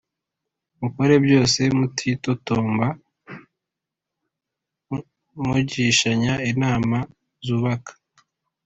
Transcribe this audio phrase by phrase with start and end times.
[0.81, 2.87] Mukore byose mutitotomba
[5.45, 6.97] mugishanya inama
[7.45, 7.91] zubaka